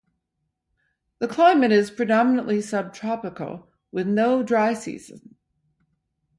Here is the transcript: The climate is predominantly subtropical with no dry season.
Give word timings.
The 1.19 1.27
climate 1.27 1.71
is 1.71 1.91
predominantly 1.91 2.59
subtropical 2.59 3.71
with 3.91 4.07
no 4.07 4.41
dry 4.41 4.73
season. 4.73 5.35